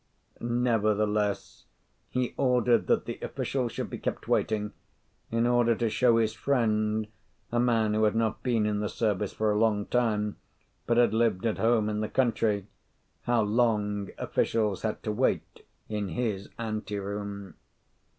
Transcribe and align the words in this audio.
Nevertheless, 0.39 1.65
he 2.09 2.33
ordered 2.35 2.87
that 2.87 3.05
the 3.05 3.19
official 3.21 3.69
should 3.69 3.87
be 3.91 3.99
kept 3.99 4.27
waiting, 4.27 4.73
in 5.29 5.45
order 5.45 5.75
to 5.75 5.91
show 5.91 6.17
his 6.17 6.33
friend, 6.33 7.05
a 7.51 7.59
man 7.59 7.93
who 7.93 8.05
had 8.05 8.15
not 8.15 8.41
been 8.41 8.65
in 8.65 8.79
the 8.79 8.89
service 8.89 9.31
for 9.31 9.51
a 9.51 9.59
long 9.59 9.85
time, 9.85 10.37
but 10.87 10.97
had 10.97 11.13
lived 11.13 11.45
at 11.45 11.59
home 11.59 11.87
in 11.87 11.99
the 11.99 12.09
country, 12.09 12.65
how 13.25 13.43
long 13.43 14.09
officials 14.17 14.81
had 14.81 15.03
to 15.03 15.11
wait 15.11 15.67
in 15.87 16.09
his 16.09 16.49
ante 16.57 16.97
room. 16.97 17.53